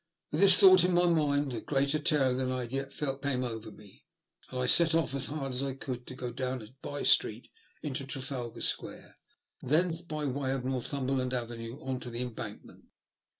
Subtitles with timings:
[0.31, 3.43] With this thought in my mind, a greater terror than I had yet felt came
[3.43, 4.03] over me,
[4.49, 7.49] and I set off as hard as I could go down a bye street
[7.83, 9.17] into Trafalgar Square,
[9.61, 12.85] thence by way of Northumberland Avenue on to the Embankment.